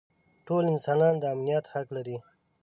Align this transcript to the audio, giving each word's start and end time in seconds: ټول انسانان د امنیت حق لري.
ټول 0.45 0.63
انسانان 0.73 1.15
د 1.19 1.23
امنیت 1.33 1.65
حق 1.73 1.87
لري. 1.95 2.17